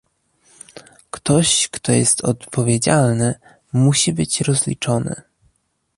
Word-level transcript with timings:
Ktoś 1.11 1.67
kto 1.71 1.91
jest 1.91 2.21
odpowiedzialny, 2.25 3.35
musi 3.73 4.13
być 4.13 4.41
rozliczony 4.41 5.21